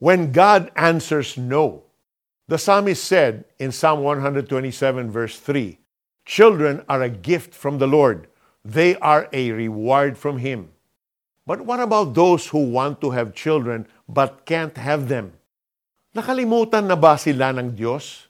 [0.00, 1.84] when God answers no.
[2.48, 5.78] The psalmist said in Psalm 127, verse 3
[6.24, 8.26] Children are a gift from the Lord,
[8.64, 10.70] they are a reward from Him.
[11.46, 15.32] But what about those who want to have children but can't have them?
[16.16, 18.26] Nakalimutan na ba sila ng Diyos?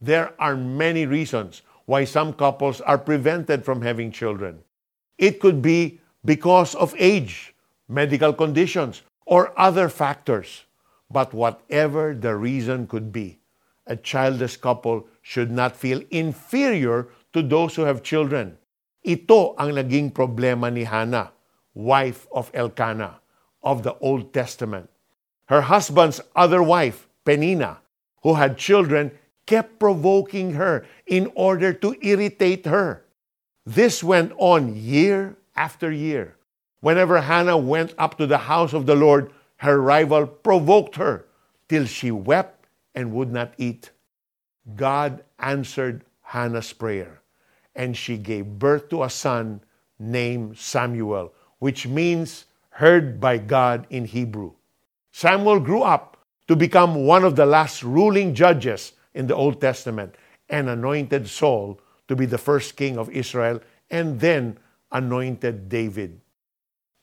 [0.00, 4.60] There are many reasons why some couples are prevented from having children.
[5.16, 7.54] It could be because of age,
[7.88, 10.64] medical conditions, or other factors.
[11.10, 13.40] But whatever the reason could be,
[13.86, 18.56] a childless couple should not feel inferior to those who have children.
[19.04, 21.32] Ito ang naging problema ni Hannah,
[21.76, 23.20] wife of Elkanah
[23.62, 24.88] of the Old Testament.
[25.46, 27.84] Her husband's other wife, Penina,
[28.22, 29.12] who had children,
[29.44, 33.04] kept provoking her in order to irritate her.
[33.66, 36.36] This went on year after year.
[36.80, 39.32] Whenever Hannah went up to the house of the Lord,
[39.64, 41.24] her rival provoked her
[41.70, 43.90] till she wept and would not eat.
[44.76, 47.22] God answered Hannah's prayer,
[47.74, 49.62] and she gave birth to a son
[49.98, 54.52] named Samuel, which means heard by God in Hebrew.
[55.12, 60.14] Samuel grew up to become one of the last ruling judges in the Old Testament
[60.50, 64.58] and anointed Saul to be the first king of Israel and then
[64.92, 66.20] anointed David.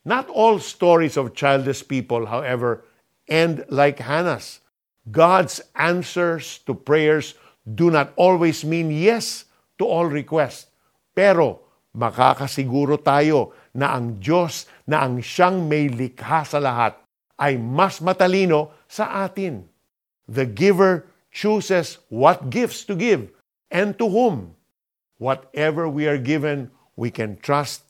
[0.01, 2.85] Not all stories of childless people, however,
[3.29, 4.61] end like Hannah's.
[5.09, 7.33] God's answers to prayers
[7.65, 9.45] do not always mean yes
[9.77, 10.69] to all requests.
[11.13, 11.61] Pero
[11.97, 16.97] makakasiguro tayo na ang Diyos na ang siyang may likha sa lahat
[17.41, 19.65] ay mas matalino sa atin.
[20.29, 23.33] The giver chooses what gifts to give
[23.73, 24.53] and to whom.
[25.17, 27.85] Whatever we are given, we can trust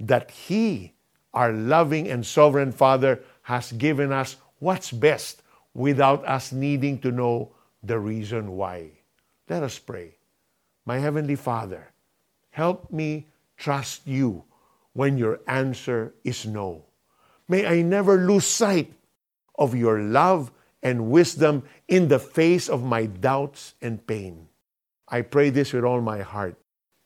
[0.00, 0.93] that He,
[1.34, 5.42] our loving and sovereign Father, has given us what's best
[5.74, 7.50] without us needing to know
[7.82, 8.90] the reason why.
[9.48, 10.16] Let us pray.
[10.86, 11.92] My Heavenly Father,
[12.50, 14.44] help me trust you
[14.94, 16.84] when your answer is no.
[17.48, 18.92] May I never lose sight
[19.58, 20.50] of your love
[20.82, 24.48] and wisdom in the face of my doubts and pain.
[25.08, 26.56] I pray this with all my heart.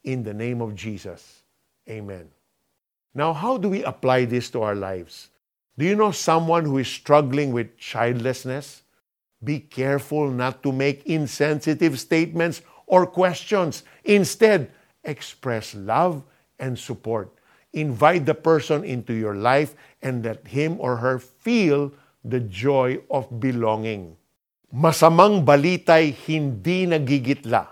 [0.04, 1.42] In the name of Jesus.
[1.88, 2.28] Amen.
[3.14, 5.28] Now, how do we apply this to our lives?
[5.78, 8.82] Do you know someone who is struggling with childlessness?
[9.42, 13.84] Be careful not to make insensitive statements or questions.
[14.02, 14.70] Instead,
[15.04, 16.22] express love
[16.58, 17.30] and support.
[17.72, 21.92] Invite the person into your life and let him or her feel
[22.24, 24.16] the joy of belonging.
[24.74, 27.64] Masamang balitay hindi nagigitla.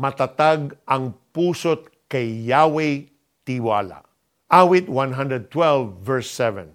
[0.00, 3.06] Matatag ang puso't kay Yahweh
[3.44, 4.11] tiwala.
[4.52, 6.70] Awit 112 verse 7.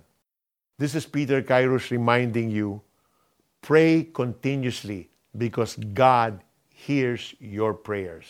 [0.79, 2.81] This is Peter Kairos reminding you,
[3.61, 6.41] pray continuously because God
[6.73, 8.25] hears your prayers.